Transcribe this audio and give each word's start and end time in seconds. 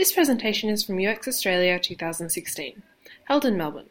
This 0.00 0.12
presentation 0.12 0.70
is 0.70 0.82
from 0.82 0.98
UX 0.98 1.28
Australia 1.28 1.78
2016, 1.78 2.82
held 3.24 3.44
in 3.44 3.58
Melbourne. 3.58 3.90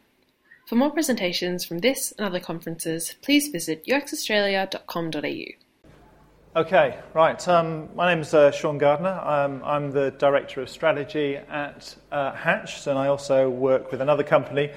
For 0.66 0.74
more 0.74 0.90
presentations 0.90 1.64
from 1.64 1.78
this 1.78 2.12
and 2.18 2.26
other 2.26 2.40
conferences, 2.40 3.14
please 3.22 3.46
visit 3.46 3.86
uxaustralia.com.au. 3.86 6.60
Okay, 6.60 6.98
right. 7.14 7.48
Um, 7.48 7.94
my 7.94 8.12
name 8.12 8.22
is 8.22 8.34
uh, 8.34 8.50
Sean 8.50 8.76
Gardner. 8.76 9.20
Um, 9.22 9.62
I'm 9.64 9.92
the 9.92 10.10
Director 10.10 10.62
of 10.62 10.68
Strategy 10.68 11.36
at 11.36 11.94
uh, 12.10 12.32
Hatch, 12.32 12.88
and 12.88 12.98
I 12.98 13.06
also 13.06 13.48
work 13.48 13.92
with 13.92 14.00
another 14.00 14.24
company 14.24 14.72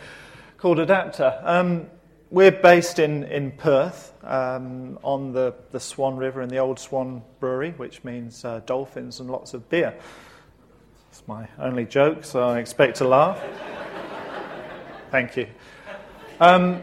called 0.59 0.77
Adapter. 0.77 1.41
Um, 1.41 1.87
we're 2.29 2.51
based 2.51 2.99
in, 2.99 3.23
in 3.23 3.53
Perth 3.53 4.13
um, 4.23 4.99
on 5.01 5.31
the, 5.31 5.55
the 5.71 5.79
Swan 5.79 6.15
River 6.15 6.43
in 6.43 6.49
the 6.49 6.59
Old 6.59 6.77
Swan 6.77 7.23
Brewery, 7.39 7.71
which 7.71 8.03
means 8.03 8.45
uh, 8.45 8.61
dolphins 8.67 9.19
and 9.19 9.31
lots 9.31 9.55
of 9.55 9.67
beer. 9.67 9.95
It's 11.13 11.27
my 11.27 11.47
only 11.59 11.85
joke, 11.85 12.23
so 12.23 12.41
I 12.41 12.57
expect 12.57 12.97
to 12.97 13.07
laugh. 13.07 13.39
Thank 15.11 15.37
you. 15.37 15.45
Um, 16.39 16.81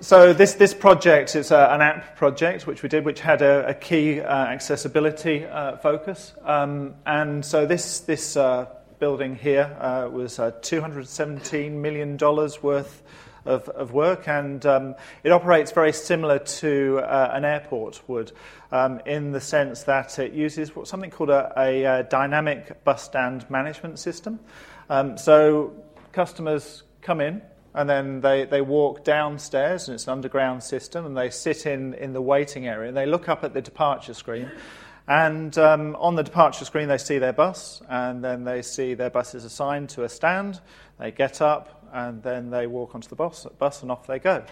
so 0.00 0.32
this, 0.32 0.54
this 0.54 0.74
project 0.74 1.36
is 1.36 1.52
a, 1.52 1.68
an 1.70 1.80
app 1.80 2.16
project 2.16 2.66
which 2.66 2.82
we 2.82 2.88
did, 2.88 3.04
which 3.04 3.20
had 3.20 3.42
a, 3.42 3.68
a 3.68 3.74
key 3.74 4.20
uh, 4.20 4.26
accessibility 4.26 5.44
uh, 5.44 5.76
focus. 5.76 6.32
Um, 6.42 6.96
and 7.06 7.44
so 7.44 7.64
this, 7.64 8.00
this 8.00 8.36
uh, 8.36 8.66
building 8.98 9.36
here 9.36 9.76
uh, 9.80 10.08
was 10.10 10.38
$217 10.38 11.70
million 11.70 12.16
worth 12.60 13.02
of, 13.44 13.68
of 13.68 13.92
work, 13.92 14.28
and 14.28 14.64
um, 14.66 14.94
it 15.22 15.32
operates 15.32 15.72
very 15.72 15.92
similar 15.92 16.38
to 16.38 17.00
uh, 17.02 17.30
an 17.32 17.44
airport 17.44 18.02
would, 18.08 18.32
um, 18.72 19.00
in 19.06 19.32
the 19.32 19.40
sense 19.40 19.84
that 19.84 20.18
it 20.18 20.32
uses 20.32 20.70
something 20.84 21.10
called 21.10 21.30
a, 21.30 21.52
a, 21.56 21.84
a 21.84 22.02
dynamic 22.04 22.84
bus 22.84 23.02
stand 23.02 23.48
management 23.50 23.98
system. 23.98 24.40
Um, 24.88 25.16
so 25.18 25.72
customers 26.12 26.82
come 27.02 27.20
in, 27.20 27.42
and 27.74 27.90
then 27.90 28.20
they, 28.20 28.44
they 28.44 28.60
walk 28.60 29.04
downstairs, 29.04 29.88
and 29.88 29.94
it's 29.94 30.06
an 30.06 30.12
underground 30.12 30.62
system, 30.62 31.06
and 31.06 31.16
they 31.16 31.30
sit 31.30 31.66
in, 31.66 31.94
in 31.94 32.12
the 32.12 32.22
waiting 32.22 32.66
area, 32.66 32.88
and 32.88 32.96
they 32.96 33.06
look 33.06 33.28
up 33.28 33.44
at 33.44 33.52
the 33.52 33.60
departure 33.60 34.14
screen. 34.14 34.50
And 35.06 35.58
um, 35.58 35.96
on 35.96 36.14
the 36.14 36.22
departure 36.22 36.64
screen, 36.64 36.88
they 36.88 36.98
see 36.98 37.18
their 37.18 37.32
bus, 37.34 37.82
and 37.90 38.24
then 38.24 38.44
they 38.44 38.62
see 38.62 38.94
their 38.94 39.10
bus 39.10 39.34
is 39.34 39.44
assigned 39.44 39.90
to 39.90 40.04
a 40.04 40.08
stand. 40.08 40.60
They 40.98 41.10
get 41.10 41.42
up, 41.42 41.83
and 41.94 42.22
then 42.22 42.50
they 42.50 42.66
walk 42.66 42.94
onto 42.94 43.08
the 43.08 43.16
bus, 43.16 43.46
bus 43.58 43.80
and 43.82 43.90
off 43.90 44.06
they 44.06 44.18
go. 44.18 44.44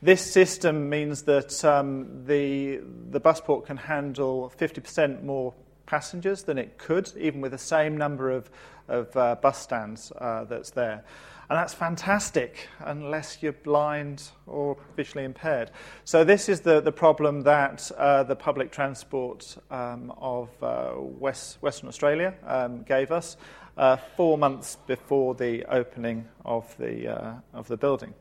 This 0.00 0.28
system 0.28 0.88
means 0.88 1.22
that 1.24 1.64
um, 1.64 2.24
the, 2.24 2.80
the 3.10 3.20
busport 3.20 3.66
can 3.66 3.76
handle 3.76 4.52
50% 4.58 5.22
more 5.22 5.54
passengers 5.88 6.42
than 6.42 6.58
it 6.58 6.78
could, 6.78 7.10
even 7.16 7.40
with 7.40 7.52
the 7.52 7.58
same 7.58 7.96
number 7.96 8.30
of, 8.30 8.50
of 8.88 9.16
uh, 9.16 9.34
bus 9.36 9.58
stands 9.58 10.12
uh, 10.20 10.44
that's 10.44 10.70
there. 10.70 11.02
And 11.50 11.56
that's 11.56 11.72
fantastic 11.72 12.68
unless 12.80 13.42
you're 13.42 13.54
blind 13.54 14.22
or 14.46 14.76
visually 14.96 15.24
impaired. 15.24 15.70
So, 16.04 16.22
this 16.22 16.50
is 16.50 16.60
the, 16.60 16.82
the 16.82 16.92
problem 16.92 17.40
that 17.42 17.90
uh, 17.96 18.22
the 18.24 18.36
public 18.36 18.70
transport 18.70 19.56
um, 19.70 20.12
of 20.18 20.50
uh, 20.62 20.92
West, 20.98 21.56
Western 21.62 21.88
Australia 21.88 22.34
um, 22.46 22.82
gave 22.82 23.10
us 23.10 23.38
uh, 23.78 23.96
four 24.14 24.36
months 24.36 24.76
before 24.86 25.34
the 25.34 25.64
opening 25.64 26.28
of 26.44 26.76
the, 26.76 27.08
uh, 27.08 27.32
of 27.54 27.66
the 27.68 27.78
building. 27.78 28.12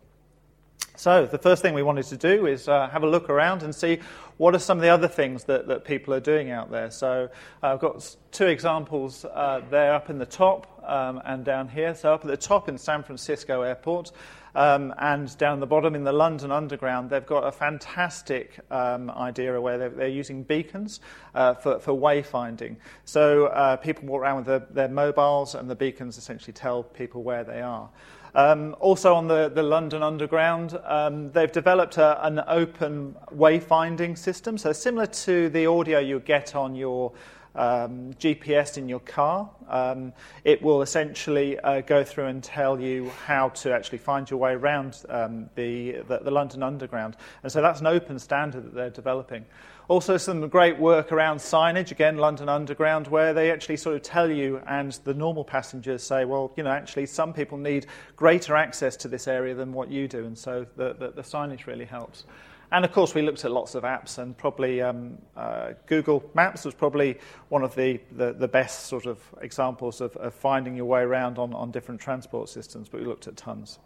So, 0.95 1.25
the 1.25 1.37
first 1.37 1.61
thing 1.61 1.73
we 1.73 1.83
wanted 1.83 2.05
to 2.05 2.17
do 2.17 2.47
is 2.47 2.67
have 2.67 3.03
a 3.03 3.09
look 3.09 3.29
around 3.29 3.61
and 3.61 3.75
see 3.75 3.99
what 4.37 4.55
are 4.55 4.59
some 4.59 4.77
of 4.77 4.81
the 4.81 4.89
other 4.89 5.07
things 5.07 5.43
that, 5.45 5.67
that 5.67 5.83
people 5.83 6.13
are 6.13 6.19
doing 6.19 6.51
out 6.51 6.71
there. 6.71 6.91
So, 6.91 7.29
uh, 7.63 7.73
I've 7.73 7.79
got 7.79 8.15
two 8.31 8.47
examples 8.47 9.25
uh, 9.25 9.61
there 9.69 9.93
up 9.93 10.09
in 10.09 10.17
the 10.17 10.25
top 10.25 10.83
um, 10.87 11.21
and 11.25 11.43
down 11.43 11.67
here. 11.67 11.93
So, 11.95 12.13
up 12.13 12.21
at 12.21 12.27
the 12.27 12.37
top 12.37 12.69
in 12.69 12.77
San 12.77 13.03
Francisco 13.03 13.61
Airport, 13.61 14.11
um, 14.57 14.91
and 14.97 15.37
down 15.37 15.59
the 15.59 15.67
bottom 15.67 15.93
in 15.93 16.03
the 16.03 16.11
London 16.11 16.51
Underground, 16.51 17.11
they've 17.11 17.25
got 17.25 17.41
a 17.41 17.51
fantastic 17.51 18.59
um, 18.71 19.11
idea 19.11 19.61
where 19.61 19.77
they're, 19.77 19.89
they're 19.89 20.07
using 20.07 20.41
beacons 20.41 20.99
uh, 21.35 21.53
for, 21.53 21.79
for 21.79 21.93
wayfinding. 21.93 22.77
So 23.05 23.45
uh, 23.45 23.75
people 23.75 24.07
walk 24.07 24.21
around 24.21 24.37
with 24.37 24.45
their, 24.47 24.67
their, 24.71 24.87
mobiles, 24.87 25.53
and 25.53 25.69
the 25.69 25.75
beacons 25.75 26.17
essentially 26.17 26.53
tell 26.53 26.81
people 26.81 27.21
where 27.21 27.43
they 27.43 27.61
are. 27.61 27.87
Um, 28.33 28.75
also, 28.79 29.13
on 29.13 29.27
the, 29.27 29.49
the 29.49 29.63
London 29.63 30.01
Underground, 30.01 30.77
um, 30.85 31.31
they've 31.31 31.51
developed 31.51 31.97
a, 31.97 32.25
an 32.25 32.41
open 32.47 33.15
wayfinding 33.31 34.17
system. 34.27 34.57
So, 34.57 34.73
similar 34.73 35.05
to 35.05 35.47
the 35.47 35.67
audio 35.67 35.99
you 35.99 36.19
get 36.19 36.53
on 36.53 36.75
your 36.75 37.13
um, 37.57 38.13
GPS 38.13 38.77
in 38.77 38.87
your 38.87 38.99
car. 39.01 39.49
Um, 39.67 40.13
it 40.43 40.61
will 40.61 40.81
essentially 40.81 41.59
uh, 41.59 41.81
go 41.81 42.03
through 42.03 42.27
and 42.27 42.43
tell 42.43 42.79
you 42.79 43.09
how 43.25 43.49
to 43.49 43.73
actually 43.73 43.97
find 43.97 44.29
your 44.29 44.39
way 44.39 44.53
around 44.53 45.03
um, 45.09 45.49
the, 45.55 45.97
the, 46.07 46.19
the, 46.19 46.31
London 46.31 46.63
Underground. 46.63 47.17
And 47.43 47.51
so 47.51 47.61
that's 47.61 47.81
an 47.81 47.87
open 47.87 48.19
standard 48.19 48.63
that 48.63 48.73
they're 48.73 48.89
developing. 48.89 49.45
Also, 49.89 50.17
some 50.17 50.47
great 50.49 50.77
work 50.77 51.13
around 51.13 51.37
signage, 51.37 51.91
again, 51.91 52.17
London 52.17 52.49
Underground, 52.49 53.07
where 53.07 53.33
they 53.33 53.51
actually 53.51 53.77
sort 53.77 53.95
of 53.95 54.01
tell 54.01 54.29
you, 54.29 54.61
and 54.67 54.91
the 55.05 55.13
normal 55.13 55.45
passengers 55.45 56.03
say, 56.03 56.25
well, 56.25 56.51
you 56.57 56.63
know, 56.63 56.71
actually, 56.71 57.05
some 57.05 57.33
people 57.33 57.57
need 57.57 57.85
greater 58.17 58.55
access 58.55 58.97
to 58.97 59.07
this 59.07 59.27
area 59.27 59.55
than 59.55 59.71
what 59.71 59.89
you 59.89 60.07
do. 60.07 60.25
And 60.25 60.37
so 60.37 60.65
the, 60.75 60.93
the, 60.93 61.11
the 61.11 61.21
signage 61.21 61.67
really 61.67 61.85
helps. 61.85 62.25
And 62.71 62.83
of 62.83 62.91
course, 62.91 63.15
we 63.15 63.21
looked 63.21 63.45
at 63.45 63.51
lots 63.51 63.75
of 63.75 63.83
apps, 63.83 64.17
and 64.17 64.37
probably 64.37 64.81
um, 64.81 65.17
uh, 65.37 65.71
Google 65.85 66.29
Maps 66.33 66.65
was 66.65 66.73
probably 66.73 67.17
one 67.49 67.63
of 67.63 67.75
the, 67.75 67.99
the, 68.11 68.33
the 68.33 68.47
best 68.47 68.87
sort 68.87 69.05
of 69.05 69.19
examples 69.41 70.01
of, 70.01 70.15
of, 70.17 70.33
finding 70.33 70.75
your 70.75 70.85
way 70.85 71.01
around 71.01 71.37
on, 71.37 71.53
on 71.53 71.71
different 71.71 72.01
transport 72.01 72.49
systems, 72.49 72.89
but 72.89 72.99
we 72.99 73.07
looked 73.07 73.27
at 73.27 73.37
tons. 73.37 73.79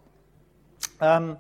Um, 1.00 1.38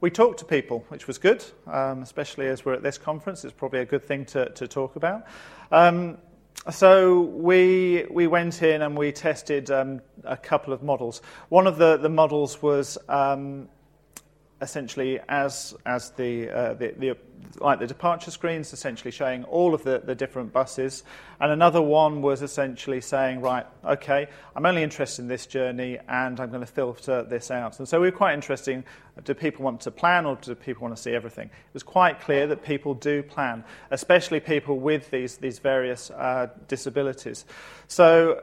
we 0.00 0.10
talked 0.10 0.40
to 0.40 0.44
people, 0.44 0.84
which 0.88 1.06
was 1.06 1.16
good, 1.16 1.42
um, 1.66 2.02
especially 2.02 2.48
as 2.48 2.64
we're 2.64 2.74
at 2.74 2.82
this 2.82 2.98
conference. 2.98 3.44
It's 3.44 3.54
probably 3.54 3.80
a 3.80 3.86
good 3.86 4.04
thing 4.04 4.26
to, 4.26 4.50
to 4.50 4.68
talk 4.68 4.96
about. 4.96 5.26
Um, 5.72 6.18
so 6.70 7.22
we, 7.22 8.06
we 8.10 8.26
went 8.26 8.62
in 8.62 8.82
and 8.82 8.96
we 8.96 9.12
tested 9.12 9.70
um, 9.70 10.00
a 10.24 10.36
couple 10.36 10.72
of 10.72 10.82
models. 10.82 11.22
One 11.48 11.66
of 11.66 11.78
the, 11.78 11.96
the 11.96 12.08
models 12.08 12.62
was 12.62 12.98
um, 13.08 13.68
essentially 14.64 15.20
as, 15.28 15.74
as 15.86 16.10
the, 16.10 16.50
uh, 16.50 16.74
the, 16.74 16.94
the, 16.98 17.16
like 17.60 17.78
the 17.78 17.86
departure 17.86 18.30
screens, 18.30 18.72
essentially 18.72 19.10
showing 19.10 19.44
all 19.44 19.74
of 19.74 19.84
the, 19.84 20.02
the 20.04 20.14
different 20.14 20.52
buses. 20.52 21.04
And 21.40 21.52
another 21.52 21.80
one 21.80 22.22
was 22.22 22.42
essentially 22.42 23.00
saying, 23.00 23.40
right, 23.40 23.66
okay, 23.84 24.26
I'm 24.56 24.66
only 24.66 24.82
interested 24.82 25.22
in 25.22 25.28
this 25.28 25.46
journey 25.46 25.98
and 26.08 26.40
I'm 26.40 26.48
going 26.48 26.62
to 26.62 26.66
filter 26.66 27.22
this 27.22 27.50
out. 27.50 27.78
And 27.78 27.88
so 27.88 28.00
we 28.00 28.08
were 28.08 28.16
quite 28.16 28.34
interesting. 28.34 28.84
Do 29.22 29.34
people 29.34 29.64
want 29.64 29.82
to 29.82 29.90
plan 29.90 30.26
or 30.26 30.36
do 30.36 30.54
people 30.54 30.82
want 30.82 30.96
to 30.96 31.02
see 31.02 31.12
everything? 31.12 31.46
It 31.46 31.74
was 31.74 31.84
quite 31.84 32.20
clear 32.20 32.46
that 32.48 32.64
people 32.64 32.94
do 32.94 33.22
plan, 33.22 33.62
especially 33.90 34.40
people 34.40 34.78
with 34.80 35.10
these, 35.10 35.36
these 35.36 35.60
various 35.60 36.10
uh, 36.10 36.48
disabilities. 36.66 37.44
So 37.86 38.42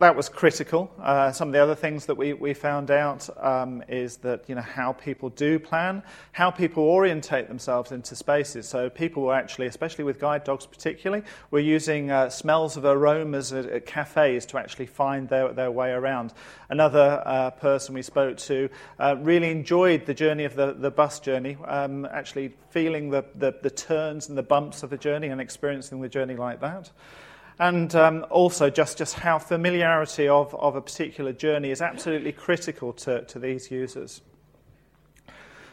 that 0.00 0.16
was 0.16 0.30
critical. 0.30 0.90
Uh, 0.98 1.30
some 1.30 1.48
of 1.48 1.52
the 1.52 1.62
other 1.62 1.74
things 1.74 2.06
that 2.06 2.14
we, 2.14 2.32
we 2.32 2.54
found 2.54 2.90
out 2.90 3.28
um, 3.38 3.84
is 3.86 4.16
that 4.18 4.48
you 4.48 4.54
know 4.54 4.62
how 4.62 4.92
people 4.92 5.28
do 5.28 5.58
plan, 5.58 6.02
how 6.32 6.50
people 6.50 6.82
orientate 6.82 7.48
themselves 7.48 7.92
into 7.92 8.16
spaces. 8.16 8.66
So 8.66 8.88
people 8.88 9.24
were 9.24 9.34
actually, 9.34 9.66
especially 9.66 10.04
with 10.04 10.18
guide 10.18 10.42
dogs 10.42 10.64
particularly, 10.64 11.22
were 11.50 11.60
using 11.60 12.10
uh, 12.10 12.30
smells 12.30 12.78
of 12.78 12.86
aromas 12.86 13.52
at, 13.52 13.66
at, 13.66 13.84
cafes 13.84 14.46
to 14.46 14.58
actually 14.58 14.86
find 14.86 15.28
their, 15.28 15.52
their 15.52 15.70
way 15.70 15.90
around. 15.90 16.32
Another 16.70 17.22
uh, 17.26 17.50
person 17.50 17.94
we 17.94 18.02
spoke 18.02 18.38
to 18.38 18.70
uh, 18.98 19.16
really 19.20 19.50
enjoyed 19.50 20.06
the 20.06 20.14
journey 20.14 20.44
of 20.44 20.56
the, 20.56 20.72
the 20.72 20.90
bus 20.90 21.20
journey, 21.20 21.58
um, 21.66 22.06
actually 22.06 22.54
feeling 22.70 23.10
the, 23.10 23.22
the, 23.34 23.54
the 23.62 23.70
turns 23.70 24.30
and 24.30 24.38
the 24.38 24.42
bumps 24.42 24.82
of 24.82 24.88
the 24.88 24.96
journey 24.96 25.28
and 25.28 25.42
experiencing 25.42 26.00
the 26.00 26.08
journey 26.08 26.36
like 26.36 26.60
that 26.60 26.90
and 27.60 27.94
um, 27.94 28.24
also 28.30 28.70
just, 28.70 28.96
just 28.96 29.16
how 29.16 29.38
familiarity 29.38 30.26
of, 30.26 30.54
of 30.54 30.76
a 30.76 30.80
particular 30.80 31.30
journey 31.30 31.70
is 31.70 31.82
absolutely 31.82 32.32
critical 32.32 32.94
to, 32.94 33.22
to 33.26 33.38
these 33.38 33.70
users. 33.70 34.22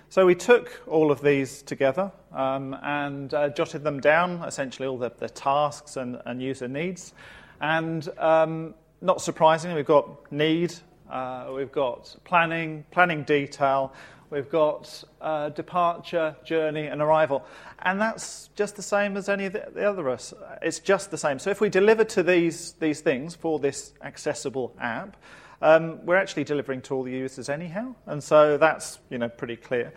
So 0.10 0.26
we 0.26 0.36
took 0.36 0.82
all 0.86 1.12
of 1.12 1.22
these 1.22 1.62
together 1.62 2.12
um, 2.34 2.76
and 2.84 3.34
uh, 3.34 3.50
jotted 3.50 3.86
them 3.86 4.02
down, 4.02 4.44
essentially 4.44 4.86
all 4.86 4.98
the, 4.98 5.14
the 5.18 5.30
tasks 5.30 5.96
and, 5.96 6.22
and, 6.26 6.42
user 6.42 6.68
needs. 6.68 7.14
And 7.62 8.08
um, 8.18 8.74
not 9.00 9.22
surprisingly, 9.22 9.78
we've 9.78 9.86
got 9.86 10.30
need, 10.30 10.74
uh, 11.10 11.52
we've 11.56 11.72
got 11.72 12.14
planning, 12.26 12.84
planning 12.92 13.24
detail, 13.24 13.94
we've 14.30 14.50
got 14.50 15.04
uh, 15.22 15.50
departure, 15.50 16.36
journey, 16.44 16.88
and 16.88 17.02
arrival. 17.02 17.46
And 17.80 18.00
that's 18.00 18.50
just 18.56 18.76
the 18.76 18.82
same 18.82 19.18
as 19.18 19.30
any 19.30 19.46
of 19.46 19.54
the, 19.54 19.68
the 19.74 19.90
other 19.90 20.10
us. 20.10 20.34
It's 20.62 20.80
just 20.80 21.12
the 21.12 21.18
same. 21.18 21.40
So 21.40 21.50
if 21.50 21.62
we 21.62 21.70
deliver 21.70 22.04
to 22.06 22.24
these, 22.24 22.74
these 22.74 23.02
things 23.02 23.36
for 23.36 23.60
this 23.60 23.94
accessible 24.02 24.76
app, 24.80 25.18
um, 25.62 26.06
we're 26.06 26.16
actually 26.16 26.44
delivering 26.44 26.82
to 26.84 26.96
all 26.96 27.04
the 27.04 27.12
users 27.12 27.50
anyhow. 27.50 27.96
And 28.06 28.24
so 28.24 28.58
that's 28.58 29.00
you 29.10 29.18
know, 29.18 29.30
pretty 29.30 29.56
clear. 29.56 29.94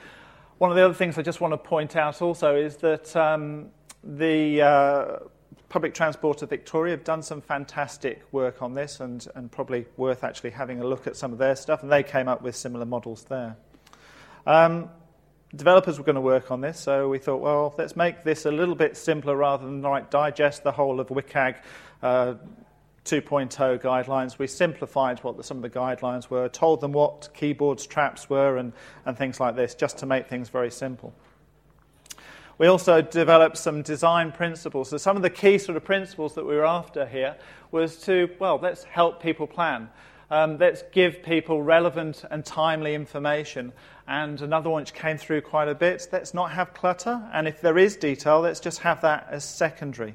One 0.58 0.70
of 0.70 0.76
the 0.76 0.84
other 0.84 0.94
things 0.94 1.16
I 1.18 1.22
just 1.22 1.40
want 1.40 1.52
to 1.52 1.58
point 1.58 1.96
out 1.96 2.20
also 2.22 2.56
is 2.56 2.76
that 2.78 3.14
um, 3.16 3.70
the, 4.04 4.62
uh, 4.62 5.18
Public 5.70 5.94
Transport 5.94 6.42
of 6.42 6.50
Victoria 6.50 6.90
have 6.94 7.04
done 7.04 7.22
some 7.22 7.40
fantastic 7.40 8.24
work 8.32 8.60
on 8.60 8.74
this 8.74 8.98
and, 8.98 9.24
and 9.36 9.52
probably 9.52 9.86
worth 9.96 10.24
actually 10.24 10.50
having 10.50 10.80
a 10.80 10.84
look 10.84 11.06
at 11.06 11.16
some 11.16 11.32
of 11.32 11.38
their 11.38 11.54
stuff, 11.54 11.84
and 11.84 11.92
they 11.92 12.02
came 12.02 12.26
up 12.26 12.42
with 12.42 12.56
similar 12.56 12.84
models 12.84 13.22
there. 13.24 13.56
Um, 14.46 14.90
developers 15.54 15.98
were 15.98 16.04
going 16.04 16.14
to 16.14 16.20
work 16.20 16.50
on 16.50 16.60
this, 16.60 16.78
so 16.78 17.08
we 17.08 17.18
thought, 17.18 17.40
well, 17.40 17.74
let's 17.76 17.96
make 17.96 18.24
this 18.24 18.46
a 18.46 18.50
little 18.50 18.74
bit 18.74 18.96
simpler 18.96 19.36
rather 19.36 19.64
than 19.64 19.82
like, 19.82 20.10
digest 20.10 20.62
the 20.62 20.72
whole 20.72 21.00
of 21.00 21.08
WCAG 21.08 21.56
uh, 22.02 22.34
2.0 23.04 23.80
guidelines. 23.80 24.38
We 24.38 24.46
simplified 24.46 25.18
what 25.20 25.36
the, 25.36 25.42
some 25.42 25.56
of 25.56 25.62
the 25.62 25.70
guidelines 25.70 26.30
were, 26.30 26.48
told 26.48 26.80
them 26.80 26.92
what 26.92 27.28
keyboards 27.34 27.86
traps 27.86 28.30
were, 28.30 28.56
and, 28.56 28.72
and 29.04 29.16
things 29.16 29.40
like 29.40 29.56
this, 29.56 29.74
just 29.74 29.98
to 29.98 30.06
make 30.06 30.28
things 30.28 30.48
very 30.48 30.70
simple. 30.70 31.12
We 32.58 32.66
also 32.66 33.00
developed 33.00 33.56
some 33.56 33.80
design 33.80 34.32
principles. 34.32 34.90
So, 34.90 34.98
some 34.98 35.16
of 35.16 35.22
the 35.22 35.30
key 35.30 35.56
sort 35.56 35.76
of 35.76 35.84
principles 35.84 36.34
that 36.34 36.44
we 36.44 36.54
were 36.54 36.66
after 36.66 37.06
here 37.06 37.36
was 37.70 37.96
to, 38.02 38.28
well, 38.38 38.58
let's 38.60 38.84
help 38.84 39.22
people 39.22 39.46
plan. 39.46 39.88
Um, 40.30 40.58
let's 40.58 40.84
give 40.92 41.22
people 41.22 41.60
relevant 41.62 42.24
and 42.30 42.44
timely 42.44 42.94
information. 42.94 43.72
And 44.06 44.40
another 44.40 44.70
one 44.70 44.82
which 44.82 44.94
came 44.94 45.18
through 45.18 45.40
quite 45.42 45.68
a 45.68 45.74
bit 45.74 46.08
let's 46.12 46.34
not 46.34 46.52
have 46.52 46.72
clutter. 46.72 47.28
And 47.32 47.48
if 47.48 47.60
there 47.60 47.78
is 47.78 47.96
detail, 47.96 48.40
let's 48.40 48.60
just 48.60 48.80
have 48.80 49.00
that 49.02 49.26
as 49.30 49.44
secondary. 49.44 50.14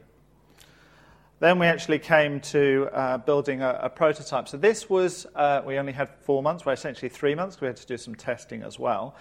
Then 1.39 1.59
we 1.59 1.67
actually 1.67 1.99
came 1.99 2.39
to 2.41 2.87
uh, 2.93 3.17
building 3.17 3.61
a, 3.61 3.79
a, 3.83 3.89
prototype. 3.89 4.47
So 4.47 4.55
this 4.55 4.89
was, 4.89 5.27
uh, 5.35 5.61
we 5.65 5.77
only 5.77 5.91
had 5.91 6.09
four 6.21 6.41
months, 6.41 6.65
well, 6.65 6.73
essentially 6.73 7.09
three 7.09 7.35
months, 7.35 7.59
we 7.59 7.67
had 7.67 7.75
to 7.75 7.85
do 7.85 7.97
some 7.97 8.15
testing 8.15 8.63
as 8.63 8.79
well. 8.79 9.15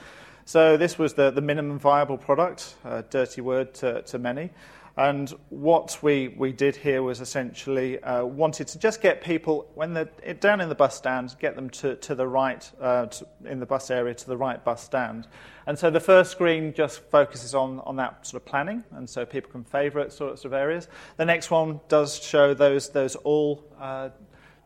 So 0.44 0.76
this 0.76 0.96
was 0.96 1.14
the, 1.14 1.32
the 1.32 1.40
minimum 1.40 1.78
viable 1.78 2.16
product, 2.16 2.76
a 2.84 3.02
dirty 3.02 3.40
word 3.40 3.74
to, 3.74 4.02
to 4.02 4.18
many. 4.20 4.50
And 4.96 5.28
what 5.48 5.98
we, 6.02 6.28
we 6.28 6.52
did 6.52 6.76
here 6.76 7.02
was 7.02 7.20
essentially 7.20 8.00
uh, 8.00 8.24
wanted 8.24 8.68
to 8.68 8.78
just 8.78 9.02
get 9.02 9.22
people, 9.22 9.68
when 9.74 9.92
they're 9.92 10.34
down 10.34 10.60
in 10.60 10.68
the 10.68 10.76
bus 10.76 10.96
stand, 10.96 11.34
get 11.40 11.56
them 11.56 11.68
to, 11.70 11.96
to 11.96 12.14
the 12.14 12.28
right, 12.28 12.70
uh, 12.80 13.06
to, 13.06 13.26
in 13.44 13.58
the 13.58 13.66
bus 13.66 13.90
area, 13.90 14.14
to 14.14 14.26
the 14.26 14.36
right 14.36 14.64
bus 14.64 14.84
stand. 14.84 15.26
And 15.66 15.76
so 15.76 15.90
the 15.90 15.98
first 15.98 16.30
screen 16.30 16.72
just 16.72 17.00
focuses 17.10 17.56
on, 17.56 17.80
on 17.80 17.96
that 17.96 18.24
sort 18.24 18.40
of 18.40 18.46
planning, 18.46 18.84
and 18.92 19.10
so 19.10 19.26
people 19.26 19.50
can 19.50 19.64
favourite 19.64 20.12
sorts 20.12 20.44
of 20.44 20.52
areas. 20.52 20.86
The 21.16 21.24
next 21.24 21.50
one 21.50 21.80
does 21.88 22.22
show 22.22 22.54
those, 22.54 22.90
those 22.90 23.16
all 23.16 23.64
uh, 23.80 24.10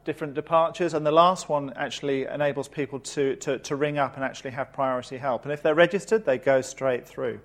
different 0.04 0.34
departures, 0.34 0.92
and 0.92 1.06
the 1.06 1.12
last 1.12 1.48
one 1.48 1.72
actually 1.74 2.24
enables 2.24 2.69
people 2.69 3.00
to, 3.00 3.36
to, 3.36 3.58
to 3.60 3.76
ring 3.76 3.96
up 3.96 4.16
and 4.16 4.24
actually 4.24 4.50
have 4.50 4.74
priority 4.74 5.16
help. 5.16 5.44
And 5.44 5.52
if 5.52 5.62
they're 5.62 5.74
registered, 5.74 6.26
they 6.26 6.36
go 6.36 6.60
straight 6.60 7.08
through. 7.08 7.40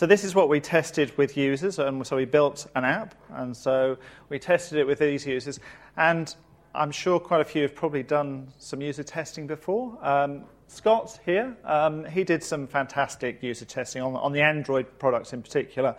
So 0.00 0.06
this 0.06 0.24
is 0.24 0.34
what 0.34 0.48
we 0.48 0.60
tested 0.60 1.12
with 1.18 1.36
users, 1.36 1.78
and 1.78 2.06
so 2.06 2.16
we 2.16 2.24
built 2.24 2.66
an 2.74 2.86
app, 2.86 3.14
and 3.34 3.54
so 3.54 3.98
we 4.30 4.38
tested 4.38 4.78
it 4.78 4.86
with 4.86 4.98
these 4.98 5.26
users, 5.26 5.60
and 5.98 6.34
I'm 6.74 6.90
sure 6.90 7.20
quite 7.20 7.42
a 7.42 7.44
few 7.44 7.60
have 7.60 7.74
probably 7.74 8.02
done 8.02 8.48
some 8.58 8.80
user 8.80 9.02
testing 9.02 9.46
before. 9.46 9.98
Um, 10.00 10.44
Scott 10.68 11.20
here, 11.26 11.54
um, 11.64 12.06
he 12.06 12.24
did 12.24 12.42
some 12.42 12.66
fantastic 12.66 13.42
user 13.42 13.66
testing 13.66 14.00
on, 14.00 14.16
on 14.16 14.32
the 14.32 14.40
Android 14.40 14.86
products 14.98 15.34
in 15.34 15.42
particular 15.42 15.94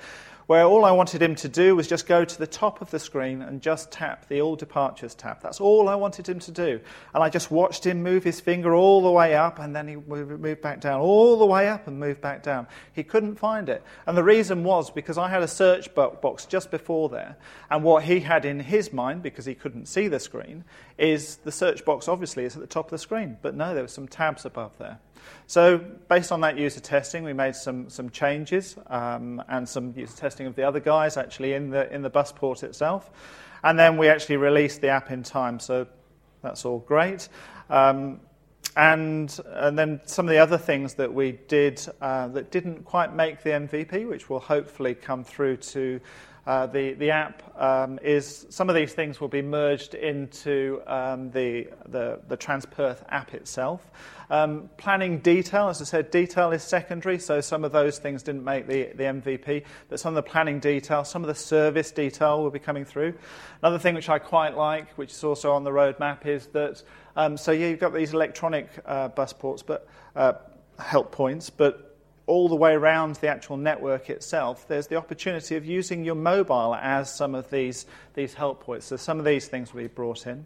where 0.51 0.65
all 0.65 0.83
I 0.83 0.91
wanted 0.91 1.21
him 1.21 1.35
to 1.35 1.47
do 1.47 1.77
was 1.77 1.87
just 1.87 2.05
go 2.05 2.25
to 2.25 2.37
the 2.37 2.45
top 2.45 2.81
of 2.81 2.91
the 2.91 2.99
screen 2.99 3.41
and 3.41 3.61
just 3.61 3.89
tap 3.89 4.27
the 4.27 4.41
All 4.41 4.57
Departures 4.57 5.15
tab. 5.15 5.41
That's 5.41 5.61
all 5.61 5.87
I 5.87 5.95
wanted 5.95 6.27
him 6.27 6.39
to 6.39 6.51
do. 6.51 6.81
And 7.13 7.23
I 7.23 7.29
just 7.29 7.51
watched 7.51 7.85
him 7.85 8.03
move 8.03 8.25
his 8.25 8.41
finger 8.41 8.75
all 8.75 9.01
the 9.01 9.09
way 9.09 9.33
up 9.33 9.59
and 9.59 9.73
then 9.73 9.87
he 9.87 9.95
moved 9.95 10.61
back 10.61 10.81
down, 10.81 10.99
all 10.99 11.39
the 11.39 11.45
way 11.45 11.69
up 11.69 11.87
and 11.87 12.01
moved 12.01 12.19
back 12.19 12.43
down. 12.43 12.67
He 12.91 13.01
couldn't 13.01 13.37
find 13.37 13.69
it. 13.69 13.81
And 14.05 14.17
the 14.17 14.25
reason 14.25 14.65
was 14.65 14.91
because 14.91 15.17
I 15.17 15.29
had 15.29 15.41
a 15.41 15.47
search 15.47 15.95
box 15.95 16.45
just 16.45 16.69
before 16.69 17.07
there. 17.07 17.37
And 17.69 17.81
what 17.81 18.03
he 18.03 18.19
had 18.19 18.43
in 18.43 18.59
his 18.59 18.91
mind, 18.91 19.23
because 19.23 19.45
he 19.45 19.55
couldn't 19.55 19.85
see 19.85 20.09
the 20.09 20.19
screen, 20.19 20.65
is 20.97 21.37
the 21.37 21.53
search 21.53 21.85
box 21.85 22.09
obviously 22.09 22.43
is 22.43 22.55
at 22.55 22.61
the 22.61 22.67
top 22.67 22.87
of 22.87 22.91
the 22.91 22.97
screen. 22.97 23.37
But 23.41 23.55
no, 23.55 23.73
there 23.73 23.85
were 23.85 23.87
some 23.87 24.09
tabs 24.09 24.43
above 24.43 24.77
there. 24.79 24.99
So, 25.47 25.77
based 25.77 26.31
on 26.31 26.41
that 26.41 26.57
user 26.57 26.79
testing, 26.79 27.23
we 27.23 27.33
made 27.33 27.55
some, 27.55 27.89
some 27.89 28.09
changes 28.09 28.77
um, 28.87 29.43
and 29.49 29.67
some 29.67 29.93
user 29.97 30.15
testing 30.15 30.47
of 30.47 30.55
the 30.55 30.63
other 30.63 30.79
guys 30.79 31.17
actually 31.17 31.53
in 31.53 31.69
the, 31.69 31.93
in 31.93 32.01
the 32.01 32.09
bus 32.09 32.31
port 32.31 32.63
itself. 32.63 33.09
And 33.63 33.77
then 33.77 33.97
we 33.97 34.07
actually 34.07 34.37
released 34.37 34.81
the 34.81 34.87
app 34.87 35.11
in 35.11 35.23
time, 35.23 35.59
so 35.59 35.87
that's 36.41 36.65
all 36.65 36.79
great. 36.79 37.27
Um, 37.69 38.21
and, 38.77 39.37
and 39.47 39.77
then 39.77 39.99
some 40.05 40.25
of 40.25 40.29
the 40.31 40.37
other 40.37 40.57
things 40.57 40.93
that 40.93 41.13
we 41.13 41.33
did 41.47 41.85
uh, 41.99 42.29
that 42.29 42.51
didn't 42.51 42.85
quite 42.85 43.13
make 43.13 43.43
the 43.43 43.49
MVP, 43.49 44.07
which 44.07 44.29
will 44.29 44.39
hopefully 44.39 44.95
come 44.95 45.23
through 45.23 45.57
to 45.57 45.99
uh, 46.47 46.65
the, 46.65 46.93
the 46.93 47.11
app 47.11 47.43
um, 47.61 47.99
is 48.01 48.47
some 48.49 48.69
of 48.69 48.75
these 48.75 48.93
things 48.93 49.21
will 49.21 49.27
be 49.27 49.41
merged 49.41 49.93
into 49.93 50.81
um, 50.87 51.29
the, 51.31 51.67
the, 51.87 52.19
the 52.27 52.37
Transperth 52.37 53.03
app 53.09 53.33
itself. 53.33 53.81
Um, 54.31 54.69
planning 54.77 55.19
detail, 55.19 55.67
as 55.67 55.81
I 55.81 55.85
said, 55.85 56.09
detail 56.09 56.51
is 56.51 56.63
secondary, 56.63 57.19
so 57.19 57.41
some 57.41 57.65
of 57.65 57.73
those 57.73 57.99
things 57.99 58.23
didn't 58.23 58.45
make 58.45 58.65
the, 58.65 58.85
the 58.95 59.03
MVP, 59.03 59.65
but 59.89 59.99
some 59.99 60.15
of 60.15 60.23
the 60.23 60.29
planning 60.29 60.59
detail, 60.59 61.03
some 61.03 61.21
of 61.21 61.27
the 61.27 61.35
service 61.35 61.91
detail 61.91 62.41
will 62.41 62.49
be 62.49 62.57
coming 62.59 62.85
through. 62.85 63.13
Another 63.61 63.77
thing 63.77 63.93
which 63.93 64.09
I 64.09 64.19
quite 64.19 64.55
like, 64.55 64.91
which 64.97 65.11
is 65.11 65.23
also 65.23 65.51
on 65.51 65.63
the 65.63 65.71
roadmap, 65.71 66.25
is 66.25 66.47
that, 66.47 66.81
um, 67.17 67.35
so 67.35 67.51
yeah, 67.51 67.67
you've 67.67 67.79
got 67.79 67.93
these 67.93 68.13
electronic 68.13 68.69
uh, 68.85 69.09
bus 69.09 69.33
ports, 69.33 69.63
but 69.63 69.85
uh, 70.15 70.33
help 70.79 71.11
points, 71.11 71.49
but 71.49 71.90
all 72.27 72.47
the 72.47 72.55
way 72.55 72.73
around 72.73 73.15
the 73.15 73.27
actual 73.27 73.57
network 73.57 74.09
itself, 74.09 74.67
there's 74.67 74.87
the 74.87 74.95
opportunity 74.95 75.55
of 75.55 75.65
using 75.65 76.03
your 76.05 76.15
mobile 76.15 76.75
as 76.75 77.13
some 77.13 77.35
of 77.35 77.49
these, 77.49 77.85
these 78.13 78.33
help 78.33 78.63
points. 78.63 78.85
So 78.85 78.95
some 78.95 79.19
of 79.19 79.25
these 79.25 79.47
things 79.47 79.73
will 79.73 79.81
be 79.81 79.87
brought 79.87 80.27
in. 80.27 80.45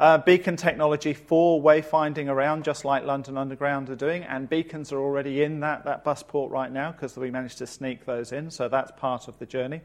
Uh, 0.00 0.18
beacon 0.18 0.56
technology 0.56 1.14
for 1.14 1.62
wayfinding 1.62 2.28
around, 2.28 2.64
just 2.64 2.84
like 2.84 3.04
London 3.04 3.38
Underground 3.38 3.88
are 3.90 3.94
doing, 3.94 4.24
and 4.24 4.48
beacons 4.48 4.92
are 4.92 4.98
already 4.98 5.44
in 5.44 5.60
that, 5.60 5.84
that 5.84 6.02
bus 6.02 6.22
port 6.22 6.50
right 6.50 6.72
now 6.72 6.90
because 6.90 7.16
we 7.16 7.30
managed 7.30 7.58
to 7.58 7.66
sneak 7.66 8.04
those 8.04 8.32
in, 8.32 8.50
so 8.50 8.68
that's 8.68 8.90
part 8.96 9.28
of 9.28 9.38
the 9.38 9.46
journey. 9.46 9.82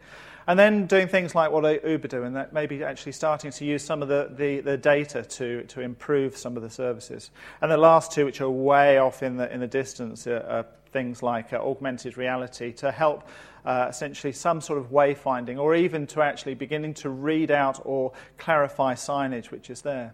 And 0.48 0.58
then 0.58 0.88
doing 0.88 1.08
things 1.08 1.36
like 1.36 1.52
what 1.52 1.64
Uber 1.86 2.08
do, 2.08 2.24
and 2.24 2.36
that 2.36 2.54
maybe 2.54 2.84
actually 2.84 3.12
starting 3.12 3.52
to 3.52 3.66
use 3.66 3.84
some 3.84 4.02
of 4.02 4.08
the, 4.08 4.32
the, 4.36 4.62
the 4.62 4.78
data 4.78 5.22
to, 5.22 5.64
to 5.66 5.82
improve 5.82 6.36
some 6.36 6.58
of 6.58 6.64
the 6.64 6.72
services. 6.72 7.30
And 7.62 7.72
the 7.72 7.78
last 7.78 8.12
two, 8.12 8.26
which 8.26 8.42
are 8.42 8.50
way 8.50 8.98
off 8.98 9.22
in 9.22 9.38
the, 9.38 9.54
in 9.54 9.60
the 9.60 9.68
distance, 9.68 10.26
are, 10.26 10.42
are 10.42 10.66
things 10.92 11.22
like 11.22 11.54
uh, 11.54 11.58
augmented 11.58 12.18
reality 12.18 12.74
to 12.74 12.92
help 12.92 13.28
uh, 13.66 13.88
essentially 13.90 14.34
some 14.34 14.62
sort 14.62 14.80
of 14.80 14.92
wayfinding 14.92 15.60
or 15.60 15.76
even 15.76 16.08
to 16.08 16.22
actually 16.22 16.56
beginning 16.56 16.94
to 16.96 17.10
read 17.10 17.52
out 17.52 17.82
or 17.86 18.12
clarify 18.38 18.94
signage 18.94 19.52
which 19.52 19.70
is 19.70 19.82
there. 19.82 20.14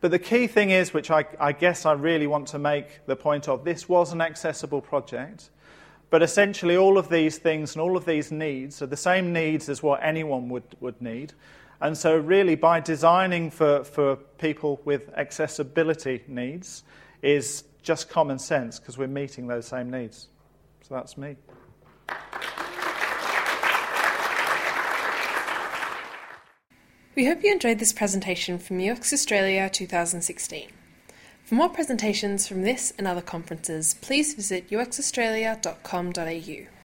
But 0.00 0.10
the 0.10 0.18
key 0.18 0.46
thing 0.46 0.70
is, 0.70 0.92
which 0.92 1.10
I, 1.10 1.24
I 1.40 1.52
guess 1.52 1.86
I 1.86 1.92
really 1.92 2.26
want 2.26 2.48
to 2.48 2.58
make 2.58 3.06
the 3.06 3.16
point 3.16 3.48
of, 3.48 3.64
this 3.64 3.88
was 3.88 4.12
an 4.12 4.20
accessible 4.20 4.82
project. 4.82 5.50
But 6.10 6.22
essentially, 6.22 6.76
all 6.76 6.98
of 6.98 7.08
these 7.08 7.38
things 7.38 7.74
and 7.74 7.82
all 7.82 7.96
of 7.96 8.04
these 8.04 8.30
needs 8.30 8.80
are 8.82 8.86
the 8.86 8.96
same 8.96 9.32
needs 9.32 9.68
as 9.68 9.82
what 9.82 10.00
anyone 10.02 10.48
would, 10.50 10.76
would 10.80 11.00
need. 11.00 11.32
And 11.80 11.96
so, 11.96 12.16
really, 12.16 12.54
by 12.54 12.80
designing 12.80 13.50
for, 13.50 13.84
for 13.84 14.16
people 14.16 14.80
with 14.84 15.10
accessibility 15.16 16.22
needs, 16.28 16.84
is 17.22 17.64
just 17.82 18.08
common 18.08 18.38
sense 18.38 18.78
because 18.78 18.98
we're 18.98 19.08
meeting 19.08 19.46
those 19.46 19.66
same 19.66 19.90
needs. 19.90 20.28
So 20.82 20.94
that's 20.94 21.18
me. 21.18 21.36
We 27.16 27.24
hope 27.24 27.42
you 27.42 27.50
enjoyed 27.50 27.78
this 27.78 27.94
presentation 27.94 28.58
from 28.58 28.78
UX 28.78 29.10
Australia 29.10 29.70
2016. 29.70 30.68
For 31.44 31.54
more 31.54 31.70
presentations 31.70 32.46
from 32.46 32.60
this 32.60 32.92
and 32.98 33.06
other 33.06 33.22
conferences, 33.22 33.94
please 34.02 34.34
visit 34.34 34.68
uxaustralia.com.au. 34.68 36.75